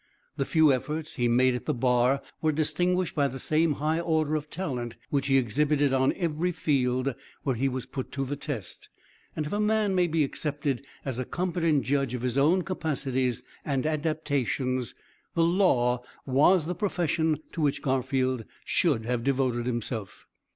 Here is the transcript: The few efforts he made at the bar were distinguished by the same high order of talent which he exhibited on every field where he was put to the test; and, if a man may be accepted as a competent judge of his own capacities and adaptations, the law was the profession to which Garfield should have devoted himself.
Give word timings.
The 0.35 0.45
few 0.47 0.73
efforts 0.73 1.17
he 1.17 1.27
made 1.27 1.53
at 1.53 1.65
the 1.67 1.75
bar 1.75 2.23
were 2.41 2.51
distinguished 2.51 3.13
by 3.13 3.27
the 3.27 3.37
same 3.37 3.73
high 3.73 3.99
order 3.99 4.33
of 4.35 4.49
talent 4.49 4.97
which 5.11 5.27
he 5.27 5.37
exhibited 5.37 5.93
on 5.93 6.11
every 6.13 6.51
field 6.51 7.13
where 7.43 7.55
he 7.55 7.69
was 7.69 7.85
put 7.85 8.11
to 8.13 8.25
the 8.25 8.35
test; 8.35 8.89
and, 9.35 9.45
if 9.45 9.53
a 9.53 9.59
man 9.59 9.93
may 9.93 10.07
be 10.07 10.23
accepted 10.23 10.83
as 11.05 11.19
a 11.19 11.23
competent 11.23 11.83
judge 11.83 12.15
of 12.15 12.23
his 12.23 12.35
own 12.35 12.63
capacities 12.63 13.43
and 13.63 13.85
adaptations, 13.85 14.95
the 15.35 15.43
law 15.45 16.01
was 16.25 16.65
the 16.65 16.73
profession 16.73 17.37
to 17.51 17.61
which 17.61 17.83
Garfield 17.83 18.43
should 18.65 19.05
have 19.05 19.23
devoted 19.23 19.67
himself. 19.67 20.25